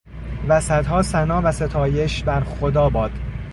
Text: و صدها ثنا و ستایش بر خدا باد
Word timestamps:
و 0.47 0.59
صدها 0.61 1.01
ثنا 1.01 1.41
و 1.43 1.51
ستایش 1.51 2.23
بر 2.23 2.41
خدا 2.43 2.89
باد 2.89 3.11